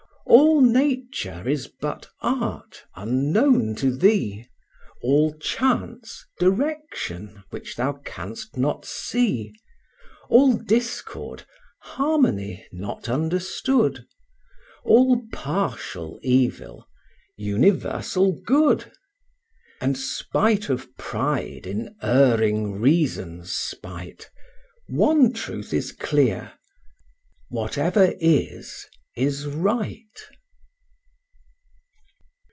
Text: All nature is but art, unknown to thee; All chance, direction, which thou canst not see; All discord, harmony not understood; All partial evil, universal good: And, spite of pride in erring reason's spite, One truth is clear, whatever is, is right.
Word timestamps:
All 0.27 0.61
nature 0.61 1.45
is 1.49 1.67
but 1.67 2.07
art, 2.21 2.83
unknown 2.95 3.75
to 3.75 3.91
thee; 3.93 4.47
All 5.01 5.33
chance, 5.37 6.25
direction, 6.39 7.43
which 7.49 7.75
thou 7.75 7.93
canst 8.05 8.55
not 8.55 8.85
see; 8.85 9.51
All 10.29 10.53
discord, 10.55 11.45
harmony 11.81 12.65
not 12.71 13.09
understood; 13.09 14.05
All 14.85 15.25
partial 15.33 16.17
evil, 16.21 16.87
universal 17.35 18.39
good: 18.45 18.89
And, 19.81 19.97
spite 19.97 20.69
of 20.69 20.95
pride 20.95 21.67
in 21.67 21.93
erring 22.01 22.73
reason's 22.79 23.51
spite, 23.51 24.29
One 24.87 25.33
truth 25.33 25.73
is 25.73 25.91
clear, 25.91 26.53
whatever 27.49 28.13
is, 28.19 28.85
is 29.17 29.45
right. 29.45 29.99